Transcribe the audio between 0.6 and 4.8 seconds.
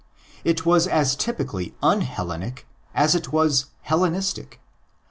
was as typically un Hellenic as it was Hellenistic.